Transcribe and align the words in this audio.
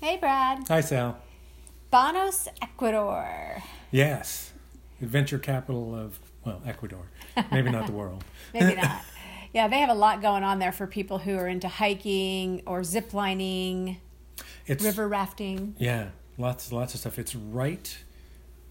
Hey, 0.00 0.16
Brad. 0.16 0.66
Hi, 0.68 0.80
Sal. 0.80 1.18
Banos, 1.90 2.48
Ecuador. 2.62 3.62
Yes, 3.90 4.52
adventure 5.02 5.38
capital 5.38 5.94
of 5.94 6.18
well, 6.44 6.62
Ecuador. 6.64 7.04
Maybe 7.50 7.70
not 7.70 7.86
the 7.86 7.92
world. 7.92 8.24
Maybe 8.54 8.80
not. 8.80 9.02
Yeah, 9.52 9.68
they 9.68 9.78
have 9.80 9.90
a 9.90 9.94
lot 9.94 10.22
going 10.22 10.42
on 10.44 10.58
there 10.58 10.72
for 10.72 10.86
people 10.86 11.18
who 11.18 11.36
are 11.36 11.48
into 11.48 11.68
hiking 11.68 12.62
or 12.66 12.84
zip 12.84 13.12
lining, 13.12 13.98
It's 14.66 14.82
river 14.82 15.08
rafting. 15.08 15.74
yeah, 15.78 16.10
lots 16.38 16.72
lots 16.72 16.94
of 16.94 17.00
stuff. 17.00 17.18
It's 17.18 17.34
right 17.34 17.98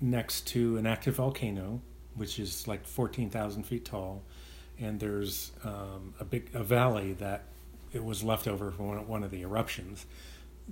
next 0.02 0.48
to 0.48 0.78
an 0.78 0.88
active 0.88 1.16
volcano, 1.18 1.82
which 2.16 2.40
is 2.40 2.68
like 2.68 2.88
fourteen 2.88 3.30
thousand 3.30 3.64
feet 3.64 3.86
tall, 3.86 4.24
and 4.80 5.00
there's 5.00 5.52
um, 5.64 6.14
a 6.20 6.26
big 6.26 6.50
a 6.54 6.64
valley 6.64 7.14
that 7.14 7.44
it 7.92 8.04
was 8.04 8.24
left 8.24 8.48
over 8.48 8.72
from 8.72 8.88
one, 8.88 9.08
one 9.08 9.24
of 9.24 9.32
the 9.32 9.42
eruptions. 9.42 10.06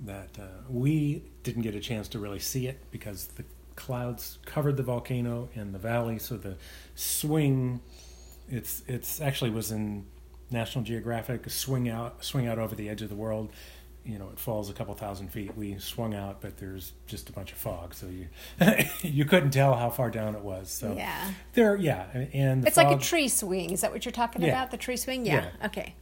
That 0.04 0.38
uh, 0.38 0.44
we 0.68 1.24
didn't 1.42 1.62
get 1.62 1.74
a 1.74 1.80
chance 1.80 2.08
to 2.08 2.18
really 2.18 2.38
see 2.38 2.66
it 2.68 2.78
because 2.90 3.26
the 3.28 3.44
clouds 3.74 4.38
covered 4.44 4.76
the 4.76 4.82
volcano 4.82 5.48
and 5.54 5.74
the 5.74 5.78
valley, 5.78 6.18
so 6.18 6.36
the 6.36 6.56
swing. 6.94 7.80
It's 8.48 8.82
it's 8.86 9.20
actually 9.20 9.50
was 9.50 9.70
in 9.72 10.06
National 10.50 10.84
Geographic. 10.84 11.48
Swing 11.50 11.88
out 11.88 12.24
swing 12.24 12.46
out 12.46 12.58
over 12.58 12.74
the 12.74 12.88
edge 12.88 13.02
of 13.02 13.08
the 13.08 13.14
world 13.16 13.50
you 14.04 14.16
know 14.18 14.28
it 14.32 14.38
falls 14.38 14.70
a 14.70 14.72
couple 14.72 14.94
thousand 14.94 15.28
feet 15.28 15.54
we 15.56 15.76
swung 15.78 16.14
out 16.14 16.40
but 16.40 16.56
there's 16.56 16.92
just 17.08 17.28
a 17.28 17.32
bunch 17.32 17.50
of 17.50 17.58
fog 17.58 17.92
so 17.92 18.06
you 18.06 18.28
you 19.02 19.24
couldn't 19.24 19.50
tell 19.50 19.74
how 19.74 19.90
far 19.90 20.08
down 20.08 20.36
it 20.36 20.40
was 20.40 20.70
so 20.70 20.94
Yeah. 20.96 21.32
there 21.54 21.74
yeah 21.76 22.04
and 22.32 22.62
the 22.62 22.68
It's 22.68 22.76
like 22.76 22.96
a 22.96 23.00
tree 23.00 23.26
swing. 23.28 23.70
Is 23.70 23.80
that 23.80 23.90
what 23.92 24.04
you're 24.04 24.12
talking 24.12 24.40
Yeah. 24.40 24.50
about? 24.50 24.70
The 24.70 24.76
tree 24.76 24.96
swing? 24.96 25.26
Yeah. 25.26 25.50
Yeah. 25.60 25.66
Okay. 25.66 25.94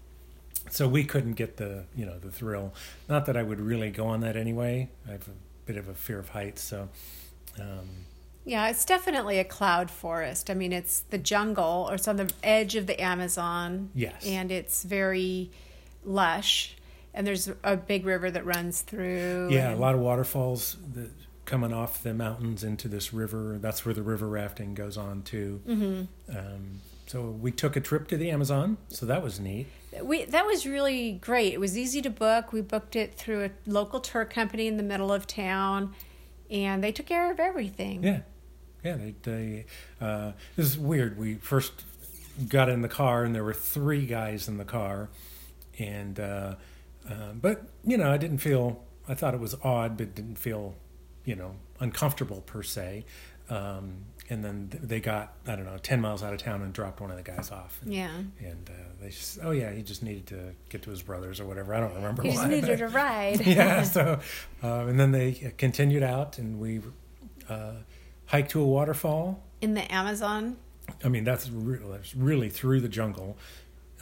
So 0.71 0.89
we 0.89 1.05
couldn't 1.05 1.35
get 1.35 1.57
the 1.57 1.85
you 1.95 2.05
know 2.07 2.19
the 2.19 2.31
thrill 2.31 2.73
not 3.09 3.27
that 3.27 3.37
i 3.37 3.43
would 3.43 3.61
really 3.61 3.91
go 3.91 4.07
on 4.07 4.21
that 4.21 4.37
anyway 4.37 4.89
i 5.09 5.13
have 5.13 5.27
a 5.29 5.33
bit 5.67 5.77
of 5.77 5.89
a 5.89 5.95
fear 5.95 6.19
of 6.19 6.29
heights 6.31 6.63
so 6.63 6.89
um, 7.61 7.89
Yeah, 8.45 8.69
it's 8.69 8.85
definitely 8.85 9.39
a 9.41 9.45
cloud 9.45 9.91
forest. 9.91 10.51
I 10.51 10.55
mean, 10.55 10.73
it's 10.73 11.01
the 11.11 11.19
jungle, 11.19 11.87
or 11.91 11.95
it's 11.95 12.07
on 12.07 12.17
the 12.17 12.31
edge 12.45 12.77
of 12.77 12.87
the 12.87 13.01
Amazon. 13.03 13.91
Yes. 13.95 14.25
And 14.25 14.53
it's 14.53 14.85
very 14.85 15.51
lush. 16.05 16.77
And 17.15 17.27
there's 17.27 17.51
a 17.65 17.77
big 17.77 18.05
river 18.07 18.31
that 18.31 18.45
runs 18.45 18.83
through. 18.83 19.49
yeah 19.51 19.75
a 19.75 19.77
lot 19.77 19.95
of 19.95 20.01
waterfalls 20.01 20.77
that 20.95 21.11
coming 21.47 21.73
off 21.73 22.03
the 22.03 22.13
mountains 22.13 22.63
into 22.63 22.89
this 22.89 23.13
river 23.13 23.57
that's 23.61 23.85
where 23.87 23.95
the 23.95 24.03
river 24.03 24.29
rafting 24.29 24.75
goes 24.75 24.97
on 24.99 25.23
to 25.23 25.61
Mm-hmm. 25.67 26.37
um, 26.39 26.81
so 27.07 27.31
we 27.31 27.51
took 27.51 27.77
a 27.77 27.81
trip 27.81 28.09
to 28.09 28.17
the 28.17 28.31
amazon 28.31 28.77
so 28.89 29.07
that 29.07 29.23
was 29.23 29.39
neat 29.41 29.67
We 30.03 30.25
that 30.27 30.45
was 30.45 30.67
really 30.67 31.13
great. 31.13 31.55
It 31.55 31.61
was 31.61 31.77
easy 31.79 32.03
to 32.03 32.11
book. 32.11 32.53
We 32.53 32.61
booked 32.61 32.97
it 32.97 33.15
through 33.15 33.45
a 33.47 33.51
local 33.67 33.99
tour 34.01 34.25
company 34.27 34.67
in 34.67 34.77
the 34.77 34.83
middle 34.83 35.11
of 35.11 35.27
town, 35.27 35.95
and 36.51 36.85
they 36.85 36.93
took 36.93 37.07
care 37.07 37.31
of 37.31 37.41
everything. 37.41 38.03
Yeah, 38.03 38.21
yeah. 38.85 38.97
They, 38.97 39.15
they 39.23 39.65
uh, 40.01 40.33
this 40.55 40.67
is 40.67 40.77
weird. 40.79 41.17
We 41.19 41.37
first 41.37 41.85
got 42.49 42.69
in 42.69 42.83
the 42.83 42.89
car, 42.89 43.25
and 43.25 43.35
there 43.35 43.45
were 43.45 43.55
three 43.55 44.05
guys 44.05 44.49
in 44.49 44.59
the 44.59 44.67
car, 44.67 45.09
and 45.79 46.21
uh, 46.21 46.57
uh, 47.09 47.33
but 47.41 47.63
you 47.85 47.97
know, 47.97 48.11
I 48.13 48.19
didn't 48.19 48.39
feel. 48.39 48.83
I 49.09 49.15
thought 49.15 49.33
it 49.33 49.41
was 49.41 49.55
odd, 49.63 49.97
but 49.97 50.15
didn't 50.15 50.37
feel, 50.39 50.75
you 51.25 51.37
know, 51.37 51.55
uncomfortable 51.81 52.43
per 52.43 52.63
se. 52.63 53.05
Um, 53.49 53.99
and 54.29 54.45
then 54.45 54.71
they 54.83 54.99
got 54.99 55.35
I 55.47 55.55
don't 55.55 55.65
know 55.67 55.79
ten 55.79 56.01
miles 56.01 56.23
out 56.25 56.33
of 56.33 56.41
town 56.41 56.63
and 56.63 56.73
dropped 56.73 57.01
one 57.01 57.11
of 57.13 57.17
the 57.17 57.23
guys 57.23 57.51
off. 57.53 57.81
Yeah. 57.87 58.11
And 58.41 58.69
uh, 58.69 58.73
they 59.01 59.09
just 59.11 59.39
oh 59.43 59.53
yeah, 59.53 59.71
he 59.73 59.83
just 59.83 60.03
needed 60.03 60.27
to 60.29 60.53
get 60.69 60.83
to 60.83 60.91
his 60.91 61.03
brothers 61.03 61.39
or 61.39 61.45
whatever. 61.47 61.73
I 61.75 61.81
don't 61.81 61.95
remember. 61.95 62.23
He 62.23 62.31
just 62.31 62.43
why, 62.43 62.49
needed 62.49 62.81
but- 62.81 62.87
a 62.87 62.89
ride. 62.89 63.47
yeah. 63.47 63.83
So, 63.85 64.19
uh, 64.65 64.87
and 64.87 64.99
then 64.99 65.13
they 65.13 65.53
continued 65.59 66.03
out, 66.03 66.39
and 66.39 66.59
we 66.59 66.81
uh, 67.49 67.73
hiked 68.27 68.51
to 68.53 68.61
a 68.61 68.65
waterfall. 68.67 69.43
In 69.61 69.75
the 69.75 69.93
Amazon, 69.95 70.57
I 71.05 71.09
mean, 71.09 71.23
that's 71.25 71.49
really, 71.49 71.89
that's 71.93 72.15
really 72.17 72.49
through 72.51 72.81
the 72.81 72.89
jungle. 72.89 73.37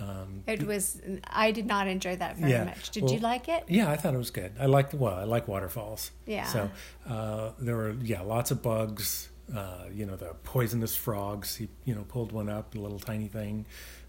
Um, 0.01 0.43
it 0.47 0.67
was. 0.67 1.01
I 1.29 1.51
did 1.53 1.67
not 1.67 1.87
enjoy 1.87 2.17
that 2.17 2.39
very 2.39 2.51
Yeah, 2.51 2.65
much. 2.65 2.91
Did 2.91 3.05
well- 3.05 3.13
you 3.13 3.21
like 3.21 3.49
it? 3.49 3.65
yeah, 3.69 3.91
I 3.91 3.97
thought 3.97 4.15
it 4.15 4.19
was 4.19 4.31
good. 4.31 4.53
I 4.59 4.67
liked 4.67 4.95
well, 4.95 5.15
I 5.15 5.25
like 5.25 5.47
waterfalls. 5.49 6.13
Yeah. 6.27 6.45
So 6.47 6.71
uh, 7.07 7.51
there 7.59 7.77
were 7.77 7.91
yeah 8.03 8.23
lots 8.23 8.51
of 8.51 8.63
bugs. 8.63 9.29
Uh, 9.55 9.85
you 9.93 10.07
know 10.07 10.17
the 10.17 10.35
poisonous 10.45 10.97
frogs. 10.97 11.57
He 11.57 11.69
you 11.85 11.95
know 11.95 12.05
pulled 12.09 12.33
one 12.33 12.49
up, 12.49 12.75
a 12.75 12.79
little 12.79 12.99
tiny 12.99 13.29
thing. 13.29 13.67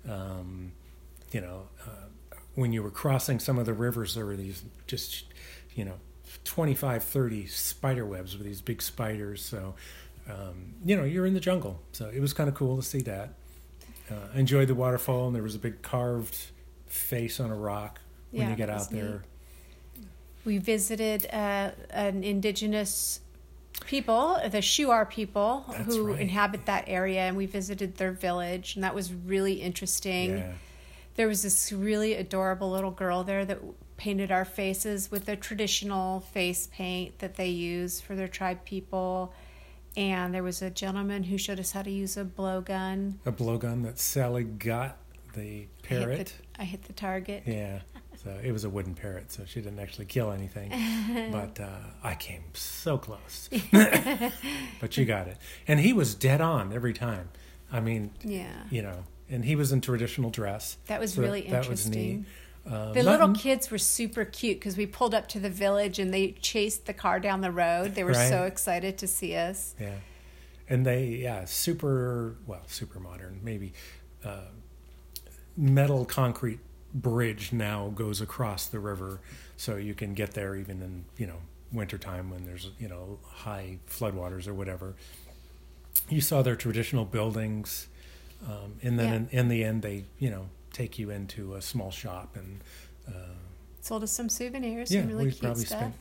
Um, 0.07 0.71
you 1.31 1.41
know 1.41 1.67
uh, 1.85 2.35
when 2.55 2.71
you 2.71 2.81
were 2.81 2.91
crossing 2.91 3.39
some 3.39 3.57
of 3.59 3.65
the 3.65 3.73
rivers, 3.73 4.15
there 4.15 4.25
were 4.25 4.35
these 4.37 4.63
just 4.87 5.25
you 5.75 5.83
know 5.85 5.95
25, 6.45 7.03
30 7.03 7.47
spider 7.47 8.05
webs 8.05 8.37
with 8.37 8.45
these 8.47 8.61
big 8.61 8.81
spiders. 8.81 9.43
So 9.43 9.75
um, 10.29 10.75
you 10.85 10.95
know 10.95 11.03
you're 11.03 11.25
in 11.25 11.33
the 11.33 11.39
jungle. 11.39 11.81
So 11.91 12.09
it 12.13 12.19
was 12.21 12.33
kind 12.33 12.47
of 12.49 12.55
cool 12.55 12.77
to 12.77 12.83
see 12.83 13.01
that. 13.01 13.33
Uh, 14.09 14.15
enjoyed 14.35 14.67
the 14.67 14.75
waterfall, 14.75 15.27
and 15.27 15.35
there 15.35 15.43
was 15.43 15.55
a 15.55 15.59
big 15.59 15.81
carved 15.81 16.37
face 16.85 17.39
on 17.39 17.49
a 17.49 17.55
rock 17.55 17.99
when 18.31 18.43
Yeah, 18.43 18.49
you 18.51 18.55
get 18.55 18.69
out 18.69 18.89
there. 18.91 19.23
We 20.45 20.59
visited 20.59 21.25
uh, 21.33 21.71
an 21.89 22.23
indigenous 22.23 23.19
people, 23.85 24.37
the 24.49 24.59
Shuar 24.59 25.09
people, 25.09 25.65
That's 25.69 25.95
who 25.95 26.07
right. 26.11 26.19
inhabit 26.19 26.65
that 26.65 26.85
area, 26.87 27.21
and 27.21 27.37
we 27.37 27.45
visited 27.45 27.97
their 27.97 28.11
village, 28.11 28.75
and 28.75 28.83
that 28.83 28.95
was 28.95 29.13
really 29.13 29.53
interesting. 29.61 30.37
Yeah. 30.37 30.53
There 31.15 31.27
was 31.27 31.43
this 31.43 31.71
really 31.71 32.13
adorable 32.15 32.71
little 32.71 32.91
girl 32.91 33.23
there 33.23 33.45
that 33.45 33.59
painted 33.97 34.31
our 34.31 34.43
faces 34.45 35.09
with 35.09 35.25
the 35.25 35.35
traditional 35.37 36.19
face 36.19 36.67
paint 36.73 37.19
that 37.19 37.35
they 37.35 37.47
use 37.49 38.01
for 38.01 38.15
their 38.15 38.27
tribe 38.27 38.65
people. 38.65 39.33
And 39.95 40.33
there 40.33 40.43
was 40.43 40.61
a 40.61 40.69
gentleman 40.69 41.23
who 41.23 41.37
showed 41.37 41.57
us 41.57 41.71
how 41.71 41.81
to 41.83 41.89
use 41.91 42.17
a 42.17 42.25
blowgun. 42.25 43.13
a 43.25 43.31
blowgun 43.31 43.83
that 43.83 43.97
Sally 43.97 44.43
got 44.43 44.97
the 45.33 45.39
I 45.41 45.43
hit 45.47 45.83
parrot. 45.83 46.33
the, 46.57 46.61
I 46.61 46.65
hit 46.65 46.83
the 46.83 46.91
target. 46.93 47.43
Yeah, 47.45 47.79
so 48.25 48.35
it 48.43 48.51
was 48.51 48.63
a 48.65 48.69
wooden 48.69 48.93
parrot, 48.95 49.31
so 49.31 49.43
she 49.45 49.61
didn't 49.61 49.79
actually 49.79 50.05
kill 50.05 50.31
anything. 50.31 50.71
but 51.31 51.59
uh, 51.59 51.69
I 52.03 52.15
came 52.15 52.43
so 52.53 52.97
close. 52.97 53.47
but 54.81 54.97
you 54.97 55.05
got 55.05 55.27
it, 55.27 55.37
and 55.67 55.79
he 55.79 55.93
was 55.93 56.15
dead 56.15 56.41
on 56.41 56.73
every 56.73 56.93
time. 56.93 57.29
I 57.71 57.79
mean, 57.79 58.11
Yeah. 58.23 58.63
you 58.69 58.81
know, 58.81 59.03
and 59.29 59.45
he 59.45 59.55
was 59.55 59.71
in 59.71 59.79
traditional 59.81 60.29
dress. 60.31 60.77
That 60.87 60.99
was 60.99 61.13
so 61.13 61.21
really 61.21 61.41
That 61.43 61.69
was 61.69 61.87
neat. 61.87 61.97
interesting. 61.97 62.25
Uh, 62.67 62.93
The 62.93 63.03
little 63.03 63.31
kids 63.33 63.69
were 63.69 63.77
super 63.77 64.25
cute 64.25 64.57
because 64.59 64.75
we 64.75 64.87
pulled 64.87 65.13
up 65.13 65.27
to 65.29 65.39
the 65.39 65.49
village 65.51 65.99
and 65.99 66.11
they 66.11 66.31
chased 66.31 66.87
the 66.87 66.93
car 66.93 67.19
down 67.19 67.41
the 67.41 67.51
road. 67.51 67.93
They 67.93 68.03
were 68.03 68.11
Right. 68.13 68.29
so 68.29 68.43
excited 68.45 68.97
to 68.99 69.07
see 69.07 69.35
us. 69.35 69.75
Yeah, 69.79 69.97
and 70.67 70.83
they 70.83 71.05
yeah 71.09 71.45
super 71.45 72.37
well 72.47 72.63
super 72.65 72.99
modern 72.99 73.39
maybe 73.43 73.73
uh, 74.23 74.45
metal 75.55 76.05
concrete 76.05 76.59
bridge 76.95 77.51
now 77.53 77.89
goes 77.93 78.21
across 78.21 78.65
the 78.67 78.79
river, 78.79 79.19
so 79.57 79.75
you 79.75 79.93
can 79.93 80.13
get 80.15 80.31
there 80.33 80.55
even 80.55 80.81
in 80.81 81.05
you 81.17 81.27
know 81.27 81.37
wintertime 81.71 82.29
when 82.31 82.45
there's 82.45 82.71
you 82.79 82.87
know 82.87 83.19
high 83.27 83.77
floodwaters 83.89 84.47
or 84.47 84.53
whatever. 84.55 84.95
You 86.09 86.21
saw 86.21 86.41
their 86.41 86.55
traditional 86.55 87.05
buildings, 87.05 87.87
um, 88.47 88.75
and 88.81 88.97
then 88.99 89.27
Yeah. 89.31 89.39
in, 89.39 89.45
in 89.45 89.47
the 89.49 89.63
end 89.63 89.81
they 89.83 90.05
you 90.19 90.29
know 90.31 90.49
take 90.73 90.97
you 90.97 91.09
into 91.09 91.53
a 91.55 91.61
small 91.61 91.91
shop 91.91 92.35
and 92.35 92.61
uh, 93.07 93.11
Sold 93.81 94.01
us 94.03 94.11
some 94.11 94.29
souvenirs, 94.29 94.91
Yeah, 94.91 95.01
some 95.01 95.09
really 95.09 95.25
we 95.25 95.31
cute 95.31 95.41
probably 95.43 95.65
stuff. 95.65 95.79
spent 95.79 95.93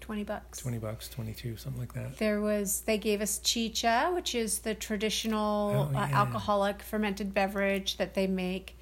Twenty 0.00 0.24
bucks. 0.24 0.58
twenty 0.60 0.78
bucks, 0.78 1.08
twenty 1.08 1.34
two, 1.34 1.56
something 1.58 1.80
like 1.80 1.92
that. 1.92 2.16
There 2.16 2.40
was 2.40 2.80
they 2.86 2.96
gave 2.96 3.20
us 3.20 3.38
chicha, 3.40 4.10
which 4.14 4.34
is 4.34 4.60
the 4.60 4.74
traditional 4.74 5.90
Oh, 5.92 5.96
uh, 5.96 6.08
alcoholic 6.12 6.82
fermented 6.82 7.34
beverage 7.34 7.98
that 7.98 8.14
they 8.14 8.26
make. 8.26 8.77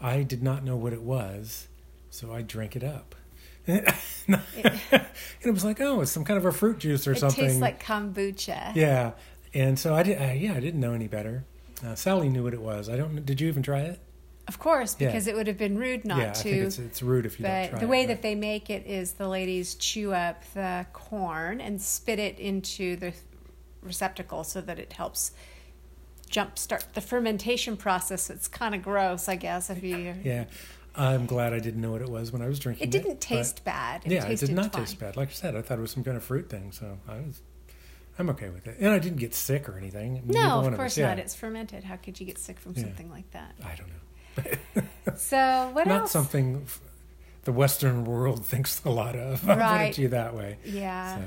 I 0.00 0.22
did 0.22 0.42
not 0.42 0.64
know 0.64 0.76
what 0.76 0.92
it 0.92 1.02
was, 1.02 1.68
so 2.10 2.32
I 2.32 2.42
drank 2.42 2.76
it 2.76 2.84
up. 2.84 3.14
and 3.66 3.84
it 4.28 5.50
was 5.50 5.64
like, 5.64 5.80
oh, 5.80 6.00
it's 6.00 6.10
some 6.12 6.24
kind 6.24 6.38
of 6.38 6.44
a 6.44 6.52
fruit 6.52 6.78
juice 6.78 7.06
or 7.06 7.12
it 7.12 7.18
something. 7.18 7.46
tastes 7.46 7.60
like 7.60 7.82
kombucha. 7.82 8.74
yeah, 8.76 9.12
and 9.54 9.78
so 9.78 9.94
I 9.94 10.02
did. 10.04 10.20
Uh, 10.20 10.32
yeah, 10.34 10.54
I 10.54 10.60
didn't 10.60 10.80
know 10.80 10.92
any 10.92 11.08
better. 11.08 11.44
Uh, 11.84 11.94
Sally 11.94 12.28
knew 12.28 12.44
what 12.44 12.54
it 12.54 12.60
was. 12.62 12.88
I 12.88 12.96
don't. 12.96 13.26
Did 13.26 13.40
you 13.40 13.48
even 13.48 13.62
try 13.62 13.80
it? 13.80 14.00
Of 14.48 14.60
course, 14.60 14.94
Yeah. 15.00 15.08
because 15.08 15.26
it 15.26 15.34
would 15.34 15.48
have 15.48 15.58
been 15.58 15.76
rude 15.76 16.04
not 16.04 16.18
yeah, 16.18 16.32
to. 16.32 16.48
I 16.48 16.52
think 16.52 16.64
it's 16.66 16.78
it's 16.78 17.02
rude 17.02 17.26
if 17.26 17.40
you 17.40 17.44
don't 17.46 17.62
but 17.64 17.70
try 17.70 17.78
the 17.80 17.84
it, 17.86 17.88
way 17.88 18.02
but- 18.06 18.08
that 18.14 18.22
they 18.22 18.36
make 18.36 18.70
it 18.70 18.86
is 18.86 19.14
the 19.14 19.26
ladies 19.26 19.74
chew 19.74 20.12
up 20.12 20.44
the 20.54 20.86
corn 20.92 21.60
and 21.60 21.82
spit 21.82 22.20
it 22.20 22.38
into 22.38 22.94
the 22.94 23.12
receptacle 23.82 24.44
so 24.44 24.60
that 24.60 24.78
it 24.78 24.92
helps 24.92 25.32
jumpstart 26.30 26.92
the 26.94 27.00
fermentation 27.00 27.76
process. 27.76 28.30
It's 28.30 28.48
kind 28.48 28.74
of 28.74 28.82
gross, 28.82 29.28
I 29.28 29.36
guess. 29.36 29.70
If 29.70 29.82
you, 29.82 30.14
Yeah, 30.24 30.44
I'm 30.94 31.26
glad 31.26 31.52
I 31.52 31.58
didn't 31.58 31.80
know 31.80 31.92
what 31.92 32.02
it 32.02 32.08
was 32.08 32.32
when 32.32 32.42
I 32.42 32.48
was 32.48 32.58
drinking 32.58 32.88
it 32.88 32.94
it. 32.94 32.98
didn't 32.98 33.14
but- 33.14 33.20
taste 33.20 33.64
bad. 33.64 34.02
It 34.04 34.12
yeah, 34.12 34.26
it 34.26 34.38
did 34.40 34.50
not 34.52 34.72
fine. 34.72 34.82
taste 34.84 34.98
bad. 34.98 35.16
Like 35.16 35.28
I 35.28 35.32
said, 35.32 35.54
I 35.56 35.62
thought 35.62 35.78
it 35.78 35.82
was 35.82 35.90
some 35.90 36.04
kind 36.04 36.16
of 36.16 36.24
fruit 36.24 36.48
thing, 36.48 36.72
so 36.72 36.98
I 37.08 37.16
was. 37.16 37.40
I'm 38.18 38.30
okay 38.30 38.48
with 38.48 38.66
it, 38.66 38.78
and 38.80 38.88
I 38.90 38.98
didn't 38.98 39.18
get 39.18 39.34
sick 39.34 39.68
or 39.68 39.76
anything. 39.76 40.22
No, 40.24 40.60
of 40.66 40.74
course 40.74 40.96
yeah. 40.96 41.08
not. 41.08 41.18
It's 41.18 41.34
fermented. 41.34 41.84
How 41.84 41.96
could 41.96 42.18
you 42.18 42.24
get 42.24 42.38
sick 42.38 42.58
from 42.58 42.72
Yeah. 42.74 42.84
something 42.84 43.10
like 43.10 43.30
that? 43.32 43.54
I 43.62 43.74
don't 43.74 43.88
know. 43.88 44.82
So 45.16 45.70
what 45.72 45.86
not 45.86 46.00
else? 46.02 46.12
something 46.12 46.66
the 47.44 47.52
Western 47.52 48.04
world 48.04 48.44
thinks 48.52 48.82
a 48.84 48.90
lot 48.90 49.16
of. 49.16 49.48
I'll 49.48 49.56
put 49.78 49.86
it 49.88 49.94
to 49.94 50.02
you 50.02 50.08
that 50.08 50.34
way. 50.34 50.56
Yeah. 50.64 51.16
So, 51.18 51.22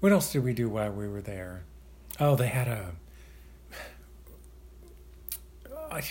what 0.00 0.12
else 0.12 0.32
did 0.32 0.42
we 0.44 0.52
do 0.52 0.68
while 0.68 0.90
we 0.92 1.06
were 1.08 1.20
there? 1.20 1.64
Oh, 2.20 2.34
they 2.36 2.46
had 2.48 2.68
a. 2.68 2.92
I, 5.96 6.02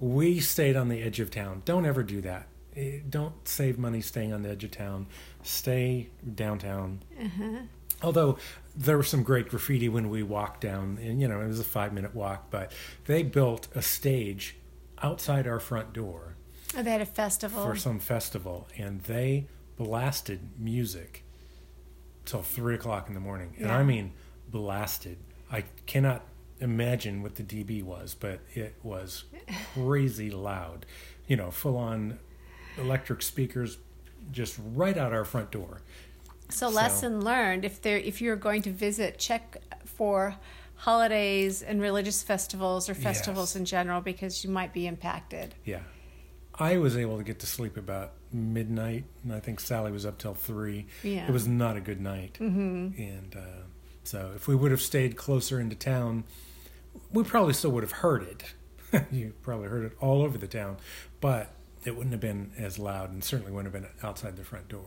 we 0.00 0.40
stayed 0.40 0.76
on 0.76 0.88
the 0.88 1.02
edge 1.02 1.20
of 1.20 1.30
town. 1.30 1.62
Don't 1.64 1.84
ever 1.86 2.02
do 2.02 2.20
that. 2.22 2.46
Eh, 2.76 3.00
Don't 3.08 3.46
save 3.48 3.78
money 3.78 4.00
staying 4.00 4.32
on 4.32 4.42
the 4.42 4.50
edge 4.50 4.64
of 4.64 4.70
town. 4.70 5.06
Stay 5.42 6.08
downtown. 6.34 7.00
Uh-huh. 7.20 7.58
Although 8.02 8.38
there 8.76 8.96
was 8.96 9.08
some 9.08 9.24
great 9.24 9.48
graffiti 9.48 9.88
when 9.88 10.08
we 10.08 10.22
walked 10.22 10.60
down, 10.60 10.98
and 11.02 11.20
you 11.20 11.26
know 11.26 11.40
it 11.40 11.48
was 11.48 11.58
a 11.58 11.64
five 11.64 11.92
minute 11.92 12.14
walk, 12.14 12.48
but 12.50 12.70
they 13.06 13.24
built 13.24 13.66
a 13.74 13.82
stage 13.82 14.56
outside 15.02 15.46
our 15.48 15.58
front 15.60 15.92
door 15.92 16.34
Oh, 16.76 16.82
they 16.82 16.90
had 16.92 17.00
a 17.00 17.06
festival. 17.06 17.64
for 17.64 17.74
some 17.74 17.98
festival, 17.98 18.68
and 18.76 19.00
they 19.02 19.46
blasted 19.76 20.40
music 20.58 21.24
till 22.24 22.42
three 22.42 22.74
o'clock 22.76 23.08
in 23.08 23.14
the 23.14 23.20
morning, 23.20 23.54
and 23.58 23.72
I 23.72 23.82
mean 23.82 24.12
blasted. 24.48 25.16
I 25.50 25.64
cannot 25.86 26.22
imagine 26.60 27.22
what 27.22 27.34
the 27.36 27.42
dB 27.42 27.82
was, 27.82 28.14
but 28.18 28.40
it 28.54 28.74
was 28.82 29.24
crazy 29.74 30.30
loud. 30.30 30.86
You 31.26 31.36
know, 31.36 31.50
full 31.50 31.76
on 31.76 32.18
electric 32.76 33.22
speakers, 33.22 33.78
just 34.32 34.58
right 34.74 34.96
out 34.96 35.12
our 35.12 35.24
front 35.24 35.50
door. 35.50 35.82
So, 36.48 36.68
So- 36.68 36.74
lesson 36.74 37.20
learned: 37.24 37.64
if 37.64 37.80
there, 37.82 37.98
if 37.98 38.20
you're 38.22 38.36
going 38.36 38.62
to 38.62 38.70
visit, 38.70 39.18
check 39.18 39.56
for 39.84 40.36
holidays 40.82 41.60
and 41.62 41.80
religious 41.82 42.22
festivals 42.22 42.88
or 42.88 42.94
festivals 42.94 43.50
Yes. 43.50 43.56
in 43.56 43.64
general 43.64 44.00
because 44.00 44.44
you 44.44 44.50
might 44.50 44.72
be 44.72 44.86
impacted. 44.86 45.54
Yeah. 45.64 45.80
I 46.54 46.76
was 46.78 46.96
able 46.96 47.18
to 47.18 47.24
get 47.24 47.38
to 47.40 47.46
sleep 47.46 47.76
about 47.76 48.12
midnight, 48.32 49.04
and 49.22 49.32
I 49.32 49.40
think 49.40 49.60
Sally 49.60 49.92
was 49.92 50.04
up 50.06 50.18
till 50.18 50.34
three. 50.34 50.86
Yeah. 51.02 51.26
It 51.28 51.32
was 51.32 51.46
not 51.48 51.76
a 51.76 51.80
good 51.80 52.00
night. 52.00 52.34
Mm-hmm. 52.40 53.00
And 53.00 53.36
uh, 53.36 53.40
so, 54.04 54.32
if 54.34 54.48
we 54.48 54.54
would 54.56 54.70
have 54.70 54.80
stayed 54.80 55.16
closer 55.16 55.60
into 55.60 55.76
town, 55.76 56.24
we 57.12 57.22
probably 57.24 57.54
still 57.54 57.70
would 57.70 57.82
have 57.82 57.92
heard 57.92 58.22
it. 58.22 59.04
you 59.10 59.34
probably 59.42 59.68
heard 59.68 59.84
it 59.84 59.92
all 60.00 60.22
over 60.22 60.38
the 60.38 60.46
town, 60.46 60.76
but 61.20 61.52
it 61.84 61.96
wouldn't 61.96 62.12
have 62.12 62.20
been 62.20 62.52
as 62.58 62.78
loud, 62.78 63.10
and 63.10 63.22
certainly 63.22 63.52
wouldn't 63.52 63.72
have 63.72 63.82
been 63.82 63.90
outside 64.02 64.36
the 64.36 64.44
front 64.44 64.68
door. 64.68 64.86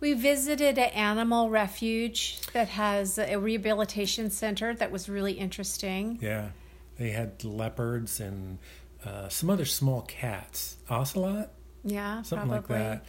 We 0.00 0.12
visited 0.14 0.76
an 0.76 0.90
animal 0.90 1.48
refuge 1.48 2.40
that 2.52 2.68
has 2.68 3.18
a 3.18 3.36
rehabilitation 3.36 4.30
center 4.30 4.74
that 4.74 4.90
was 4.90 5.08
really 5.08 5.32
interesting. 5.32 6.18
Yeah, 6.20 6.50
they 6.98 7.10
had 7.10 7.44
leopards 7.44 8.20
and 8.20 8.58
uh, 9.04 9.28
some 9.28 9.50
other 9.50 9.64
small 9.64 10.02
cats, 10.02 10.76
ocelot. 10.90 11.50
Yeah, 11.84 12.22
something 12.22 12.48
probably. 12.48 12.76
like 12.76 13.02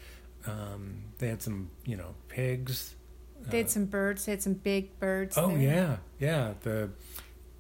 that. 0.46 0.52
Um, 0.52 1.04
they 1.18 1.28
had 1.28 1.42
some, 1.42 1.70
you 1.86 1.98
know, 1.98 2.16
pigs. 2.30 2.96
They 3.48 3.60
had 3.60 3.70
some 3.70 3.86
birds. 3.86 4.26
They 4.26 4.34
had 4.34 4.42
some 4.42 4.54
big 4.54 5.00
birds. 5.00 5.38
Oh 5.38 5.50
there. 5.50 5.58
yeah, 5.60 5.98
yeah, 6.20 6.54
the 6.62 6.90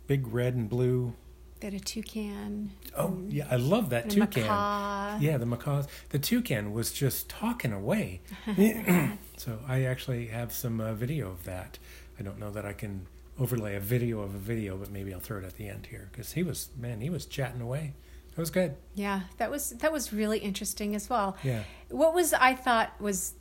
big 0.07 0.27
red 0.27 0.55
and 0.55 0.69
blue. 0.69 1.13
Had 1.61 1.73
a 1.73 1.79
toucan. 1.79 2.71
Oh 2.95 3.23
yeah, 3.27 3.47
I 3.49 3.55
love 3.55 3.89
that 3.89 4.09
toucan. 4.09 4.43
macaw. 4.43 5.17
Yeah, 5.19 5.37
the 5.37 5.45
macaws. 5.45 5.87
The 6.09 6.19
toucan 6.19 6.73
was 6.73 6.91
just 6.91 7.27
talking 7.27 7.73
away. 7.73 8.21
so 9.37 9.59
I 9.67 9.83
actually 9.83 10.27
have 10.27 10.51
some 10.51 10.79
uh, 10.79 10.93
video 10.93 11.31
of 11.31 11.43
that. 11.45 11.79
I 12.19 12.23
don't 12.23 12.37
know 12.37 12.51
that 12.51 12.65
I 12.65 12.73
can 12.73 13.07
overlay 13.39 13.75
a 13.75 13.79
video 13.79 14.21
of 14.21 14.35
a 14.35 14.37
video, 14.37 14.77
but 14.77 14.91
maybe 14.91 15.13
I'll 15.13 15.19
throw 15.19 15.39
it 15.39 15.43
at 15.43 15.55
the 15.55 15.67
end 15.67 15.87
here 15.87 16.09
because 16.11 16.33
he 16.33 16.43
was 16.43 16.69
man, 16.77 17.01
he 17.01 17.09
was 17.09 17.25
chatting 17.25 17.61
away. 17.61 17.93
That 18.35 18.41
was 18.41 18.51
good. 18.51 18.75
Yeah, 18.93 19.21
that 19.37 19.49
was 19.49 19.71
that 19.71 19.91
was 19.91 20.11
really 20.13 20.39
interesting 20.39 20.93
as 20.93 21.09
well. 21.09 21.37
Yeah. 21.41 21.63
What 21.89 22.13
was 22.13 22.33
I 22.33 22.53
thought 22.53 22.99
was 22.99 23.33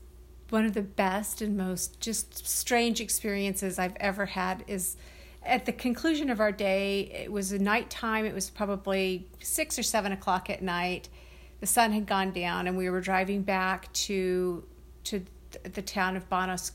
one 0.50 0.64
of 0.64 0.72
the 0.72 0.82
best 0.82 1.42
and 1.42 1.56
most 1.56 2.00
just 2.00 2.46
strange 2.46 3.00
experiences 3.00 3.78
I've 3.78 3.96
ever 3.98 4.26
had 4.26 4.64
is 4.66 4.96
at 5.44 5.66
the 5.66 5.72
conclusion 5.72 6.30
of 6.30 6.40
our 6.40 6.52
day. 6.52 7.10
It 7.24 7.32
was 7.32 7.52
a 7.52 7.58
nighttime. 7.58 8.24
It 8.24 8.34
was 8.34 8.50
probably 8.50 9.28
six 9.40 9.78
or 9.78 9.82
seven 9.82 10.12
o'clock 10.12 10.50
at 10.50 10.62
night. 10.62 11.08
The 11.60 11.66
sun 11.66 11.92
had 11.92 12.06
gone 12.06 12.32
down, 12.32 12.66
and 12.66 12.76
we 12.76 12.90
were 12.90 13.00
driving 13.00 13.42
back 13.42 13.92
to 13.94 14.64
to 15.04 15.24
the 15.62 15.82
town 15.82 16.16
of 16.16 16.28
Banos, 16.28 16.72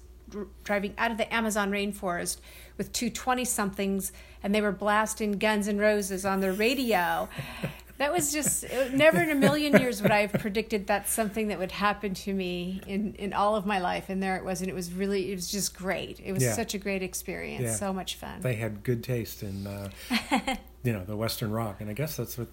driving 0.63 0.93
out 0.97 1.11
of 1.11 1.17
the 1.17 1.31
Amazon 1.33 1.71
rainforest 1.71 2.37
with 2.77 2.91
two 2.93 3.09
20 3.09 3.43
somethings, 3.45 4.11
and 4.41 4.55
they 4.55 4.61
were 4.61 4.71
blasting 4.71 5.33
Guns 5.33 5.67
N' 5.67 5.77
Roses 5.77 6.25
on 6.25 6.39
their 6.39 6.53
radio. 6.53 7.27
That 7.99 8.13
was 8.13 8.31
just 8.31 8.65
never 8.93 9.21
in 9.21 9.29
a 9.29 9.35
million 9.35 9.77
years 9.77 10.01
would 10.01 10.09
I 10.11 10.21
have 10.21 10.33
predicted 10.33 10.87
that's 10.87 11.11
something 11.11 11.49
that 11.49 11.59
would 11.59 11.71
happen 11.73 12.13
to 12.13 12.33
me 12.33 12.81
in, 12.87 13.13
in 13.15 13.33
all 13.33 13.55
of 13.57 13.65
my 13.65 13.79
life. 13.79 14.05
And 14.09 14.23
there 14.23 14.37
it 14.37 14.43
was, 14.45 14.61
and 14.61 14.69
it 14.69 14.73
was 14.73 14.91
really, 14.93 15.31
it 15.31 15.35
was 15.35 15.51
just 15.51 15.75
great. 15.77 16.21
It 16.23 16.31
was 16.31 16.41
Yeah. 16.41 16.53
such 16.53 16.73
a 16.73 16.77
great 16.77 17.03
experience, 17.03 17.63
Yeah. 17.63 17.73
so 17.75 17.91
much 17.93 18.15
fun. 18.15 18.39
They 18.39 18.55
had 18.55 18.83
good 18.83 19.03
taste 19.03 19.43
in, 19.43 19.67
uh, 19.67 19.89
you 20.83 20.93
know, 20.93 21.03
the 21.03 21.17
Western 21.17 21.51
rock, 21.51 21.81
and 21.81 21.89
I 21.89 21.93
guess 21.93 22.15
that's 22.15 22.37
what, 22.37 22.47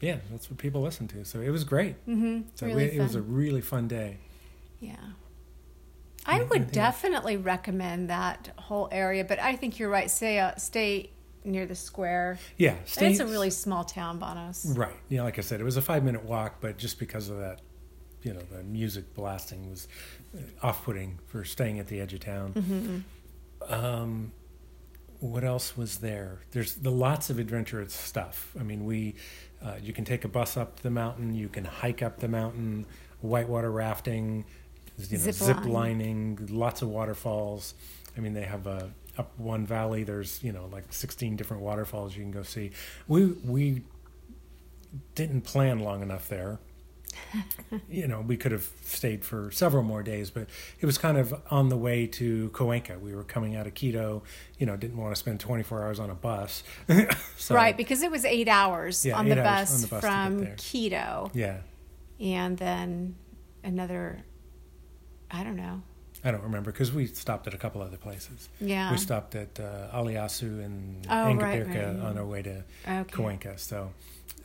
yeah, 0.00 0.16
that's 0.30 0.50
what 0.50 0.58
people 0.58 0.80
listen 0.80 1.06
to. 1.08 1.24
So 1.24 1.40
it 1.40 1.50
was 1.50 1.64
great. 1.64 1.94
hmm 2.06 2.40
So 2.54 2.64
really 2.66 2.88
we, 2.88 2.96
it 2.98 3.02
was 3.02 3.14
a 3.14 3.20
really 3.22 3.60
fun 3.60 3.88
day. 3.88 4.16
Yeah. 4.80 4.96
I 6.24 6.42
would 6.42 6.72
definitely 6.72 7.36
recommend 7.36 8.10
that 8.10 8.50
whole 8.56 8.88
area, 8.92 9.24
but 9.24 9.38
I 9.38 9.54
think 9.56 9.78
you're 9.78 9.88
right. 9.90 10.10
Stay 10.10 10.38
uh, 10.38 10.56
stay 10.56 11.10
near 11.50 11.66
the 11.66 11.74
square. 11.74 12.38
Yeah, 12.56 12.76
stay, 12.84 13.10
it's 13.10 13.20
a 13.20 13.26
really 13.26 13.50
small 13.50 13.84
town, 13.84 14.18
Banos. 14.18 14.64
right. 14.76 14.94
Yeah, 15.08 15.22
like 15.22 15.38
I 15.38 15.42
said, 15.42 15.60
it 15.60 15.64
was 15.64 15.76
a 15.76 15.82
five 15.82 16.04
minute 16.04 16.24
walk, 16.24 16.56
but 16.60 16.78
just 16.78 16.98
because 16.98 17.28
of 17.28 17.38
that, 17.38 17.60
you 18.22 18.32
know, 18.32 18.40
the 18.50 18.62
music 18.62 19.14
blasting 19.14 19.68
was 19.70 19.88
off 20.62 20.84
putting 20.84 21.18
for 21.26 21.44
staying 21.44 21.78
at 21.78 21.86
the 21.88 22.00
edge 22.00 22.14
of 22.14 22.20
town. 22.20 22.52
Mm-hmm. 22.52 23.72
Um, 23.72 24.32
what 25.20 25.42
else 25.44 25.76
was 25.76 25.98
there? 25.98 26.40
There's 26.52 26.74
the 26.76 26.90
lots 26.90 27.28
of 27.30 27.38
adventurous 27.38 27.92
stuff. 27.92 28.52
I 28.58 28.62
mean, 28.62 28.84
we 28.84 29.14
uh, 29.62 29.74
you 29.82 29.92
can 29.92 30.04
take 30.04 30.24
a 30.24 30.28
bus 30.28 30.56
up 30.56 30.80
the 30.80 30.90
mountain, 30.90 31.34
you 31.34 31.48
can 31.48 31.64
hike 31.64 32.02
up 32.02 32.20
the 32.20 32.28
mountain, 32.28 32.86
whitewater 33.20 33.70
rafting, 33.70 34.44
you 34.96 35.18
know, 35.18 35.24
Zip 35.24 35.34
zip, 35.34 35.56
line. 35.58 35.72
lining, 35.72 36.48
lots 36.50 36.82
of 36.82 36.88
waterfalls. 36.88 37.74
I 38.16 38.20
mean, 38.20 38.34
they 38.34 38.42
have 38.44 38.66
a 38.66 38.90
up 39.18 39.38
one 39.38 39.66
valley. 39.66 40.04
There's 40.04 40.42
you 40.42 40.52
know 40.52 40.68
like 40.72 40.92
16 40.92 41.36
different 41.36 41.62
waterfalls 41.62 42.16
you 42.16 42.22
can 42.22 42.30
go 42.30 42.42
see. 42.42 42.70
We 43.06 43.26
we 43.26 43.82
didn't 45.14 45.42
plan 45.42 45.80
long 45.80 46.02
enough 46.02 46.28
there. 46.28 46.58
you 47.90 48.06
know, 48.06 48.20
we 48.20 48.36
could 48.36 48.52
have 48.52 48.68
stayed 48.84 49.24
for 49.24 49.50
several 49.50 49.82
more 49.82 50.02
days, 50.02 50.30
but 50.30 50.46
it 50.80 50.86
was 50.86 50.98
kind 50.98 51.18
of 51.18 51.34
on 51.50 51.68
the 51.68 51.76
way 51.76 52.06
to 52.06 52.48
Cuenca. 52.50 52.98
We 52.98 53.14
were 53.14 53.24
coming 53.24 53.56
out 53.56 53.66
of 53.66 53.74
Quito, 53.74 54.22
you 54.58 54.66
know, 54.66 54.76
didn't 54.76 54.96
want 54.96 55.14
to 55.14 55.18
spend 55.18 55.40
24 55.40 55.82
hours 55.84 55.98
on 56.00 56.10
a 56.10 56.14
bus. 56.14 56.62
so, 57.36 57.54
right, 57.54 57.76
because 57.76 58.02
it 58.02 58.10
was 58.10 58.24
eight 58.24 58.48
hours, 58.48 59.04
Yeah, 59.04 59.18
on, 59.18 59.26
eight 59.26 59.34
the 59.34 59.44
hours 59.46 59.74
on 59.74 59.80
the 59.80 59.86
bus 59.88 60.00
from. 60.00 60.56
Quito, 60.56 61.30
Yeah. 61.34 61.58
and 62.20 62.56
then 62.56 63.16
another. 63.64 64.22
I 65.30 65.44
don't 65.44 65.56
know. 65.56 65.82
I 66.28 66.30
don't 66.30 66.42
remember 66.42 66.70
because 66.70 66.92
we 66.92 67.06
stopped 67.06 67.46
at 67.46 67.54
a 67.54 67.56
couple 67.56 67.80
other 67.80 67.96
places. 67.96 68.50
Yeah. 68.60 68.90
We 68.90 68.98
stopped 68.98 69.34
at 69.34 69.58
uh, 69.58 69.88
Alausí 69.94 70.42
and 70.62 71.06
Oh, 71.08 71.32
right, 71.34 71.62
Ingapirca 71.66 71.96
right. 71.96 72.06
on 72.06 72.18
our 72.18 72.26
way 72.26 72.42
to 72.42 72.64
Okay. 72.86 73.04
Cuenca. 73.14 73.56
So, 73.58 73.90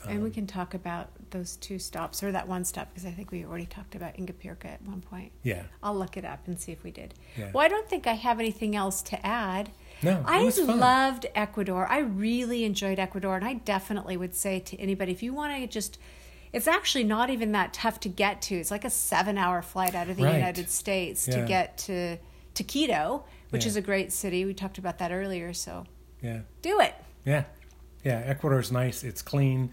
and 0.07 0.21
we 0.21 0.29
um, 0.29 0.33
can 0.33 0.47
talk 0.47 0.73
about 0.73 1.09
those 1.31 1.57
two 1.57 1.79
stops 1.79 2.23
or 2.23 2.31
that 2.31 2.47
one 2.47 2.63
stop 2.63 2.87
because 2.93 3.05
I 3.05 3.11
think 3.11 3.31
we 3.31 3.43
already 3.45 3.65
talked 3.65 3.95
about 3.95 4.15
Ingapirca 4.15 4.65
at 4.65 4.81
one 4.83 5.01
point. 5.01 5.33
yeah, 5.43 5.63
I'll 5.81 5.95
look 5.97 6.15
it 6.15 6.23
up 6.23 6.47
and 6.47 6.57
see 6.57 6.71
if 6.71 6.83
we 6.85 6.91
did. 6.91 7.15
Yeah. 7.37 7.49
Well, 7.53 7.65
I 7.65 7.67
don't 7.67 7.89
think 7.89 8.07
I 8.07 8.13
have 8.13 8.39
anything 8.39 8.77
else 8.77 9.01
to 9.03 9.25
add. 9.25 9.71
no, 10.01 10.23
I 10.25 10.49
loved 10.57 11.25
Ecuador. 11.35 11.85
I 11.87 11.99
really 11.99 12.63
enjoyed 12.63 12.97
Ecuador, 12.97 13.35
and 13.35 13.43
I 13.45 13.55
definitely 13.55 14.15
would 14.15 14.35
say 14.35 14.59
to 14.61 14.79
anybody 14.79 15.11
if 15.11 15.21
you 15.21 15.33
want 15.33 15.53
to 15.59 15.67
just. 15.67 15.97
It's 16.53 16.67
actually 16.67 17.03
not 17.03 17.29
even 17.31 17.51
that 17.53 17.73
tough 17.73 17.99
to 18.01 18.09
get 18.09 18.41
to. 18.43 18.55
It's 18.55 18.69
like 18.71 18.85
a 18.85 18.89
seven-hour 18.89 19.63
flight 19.63 19.95
out 19.95 20.07
of 20.09 20.17
the 20.17 20.23
Right. 20.23 20.35
United 20.35 20.69
States 20.69 21.25
to 21.25 21.43
get 21.47 21.77
to 21.79 22.17
to 22.53 22.63
Quito, 22.63 23.25
which 23.49 23.63
Yeah. 23.63 23.69
is 23.69 23.75
a 23.75 23.81
great 23.81 24.11
city. 24.13 24.45
We 24.45 24.53
talked 24.53 24.77
about 24.77 24.99
that 24.99 25.11
earlier, 25.11 25.53
so 25.53 25.85
yeah, 26.21 26.41
do 26.61 26.79
it. 26.79 26.93
yeah, 27.25 27.45
yeah. 28.03 28.19
Ecuador's 28.25 28.71
nice. 28.71 29.03
It's 29.03 29.23
clean, 29.23 29.71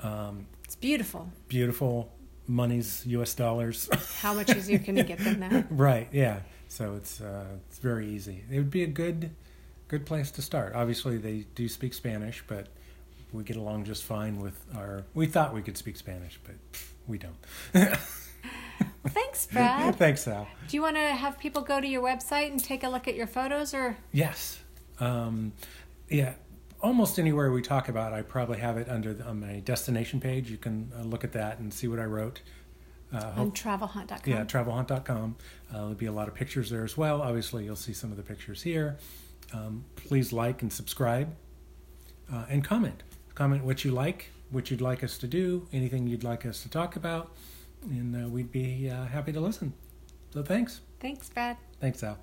um, 0.00 0.46
It's 0.64 0.76
beautiful. 0.76 1.30
beautiful. 1.48 2.12
Money's 2.46 3.04
U.S. 3.06 3.34
dollars. 3.34 3.88
How 4.20 4.34
much 4.34 4.54
easier 4.54 4.78
can 4.78 4.96
you 4.96 5.02
get 5.04 5.18
than 5.18 5.40
that? 5.40 5.66
right. 5.70 6.08
Yeah. 6.12 6.40
So 6.68 6.94
it's 6.96 7.20
uh, 7.22 7.46
it's 7.68 7.78
very 7.78 8.06
easy. 8.08 8.44
It 8.50 8.58
would 8.58 8.70
be 8.70 8.82
a 8.82 8.86
good 8.86 9.30
good 9.88 10.04
place 10.04 10.30
to 10.32 10.42
start. 10.42 10.74
Obviously, 10.74 11.16
they 11.16 11.46
do 11.54 11.66
speak 11.68 11.94
Spanish, 11.94 12.44
but 12.46 12.66
we 13.32 13.44
get 13.44 13.56
along 13.56 13.84
just 13.84 14.04
fine 14.04 14.38
with 14.38 14.58
our. 14.76 15.04
We 15.14 15.26
thought 15.26 15.54
we 15.54 15.62
could 15.62 15.76
speak 15.76 15.96
Spanish, 15.96 16.38
but 16.44 16.54
we 17.06 17.18
don't. 17.18 17.36
Well, 17.74 17.96
thanks, 19.08 19.46
Brad. 19.46 19.96
Thanks, 19.96 20.22
Sal. 20.22 20.46
Do 20.68 20.76
you 20.76 20.82
want 20.82 20.96
to 20.96 21.02
have 21.02 21.38
people 21.38 21.62
go 21.62 21.80
to 21.80 21.86
your 21.86 22.02
website 22.02 22.50
and 22.50 22.62
take 22.62 22.84
a 22.84 22.88
look 22.88 23.06
at 23.08 23.14
your 23.14 23.26
photos, 23.26 23.74
or 23.74 23.96
Yes. 24.12 24.60
Um, 25.00 25.52
yeah. 26.08 26.34
Almost 26.80 27.18
anywhere 27.18 27.50
we 27.50 27.60
talk 27.60 27.88
about, 27.88 28.12
I 28.12 28.22
probably 28.22 28.58
have 28.58 28.76
it 28.76 28.88
under 28.88 29.12
the, 29.12 29.24
on 29.24 29.40
my 29.40 29.60
destination 29.60 30.20
page. 30.20 30.48
You 30.48 30.58
can 30.58 30.92
uh, 30.96 31.02
look 31.02 31.24
at 31.24 31.32
that 31.32 31.58
and 31.58 31.74
see 31.74 31.88
what 31.88 31.98
I 31.98 32.04
wrote. 32.04 32.40
Uh, 33.12 33.32
on 33.36 33.50
travelhunt.com. 33.52 34.20
yeah, 34.26 34.44
travelhunt.com. 34.44 35.36
Uh, 35.70 35.72
there'll 35.72 35.94
be 35.94 36.06
a 36.06 36.12
lot 36.12 36.28
of 36.28 36.34
pictures 36.34 36.70
there 36.70 36.84
as 36.84 36.96
well. 36.96 37.20
Obviously, 37.22 37.64
you'll 37.64 37.74
see 37.74 37.92
some 37.92 38.10
of 38.12 38.16
the 38.16 38.22
pictures 38.22 38.62
here. 38.62 38.96
Um, 39.52 39.84
please 39.96 40.32
like 40.32 40.62
and 40.62 40.72
subscribe 40.72 41.34
uh, 42.32 42.44
and 42.48 42.62
comment. 42.62 43.02
Comment 43.38 43.64
what 43.64 43.84
you 43.84 43.92
like, 43.92 44.32
what 44.50 44.68
you'd 44.68 44.80
like 44.80 45.04
us 45.04 45.16
to 45.16 45.28
do, 45.28 45.64
anything 45.72 46.08
you'd 46.08 46.24
like 46.24 46.44
us 46.44 46.60
to 46.64 46.68
talk 46.68 46.96
about, 46.96 47.36
and 47.82 48.24
uh, 48.24 48.28
we'd 48.28 48.50
be 48.50 48.90
uh, 48.90 49.04
happy 49.04 49.30
to 49.30 49.38
listen. 49.38 49.72
So 50.34 50.42
thanks. 50.42 50.80
Thanks, 50.98 51.28
Brad. 51.28 51.56
Thanks, 51.80 52.02
Al. 52.02 52.18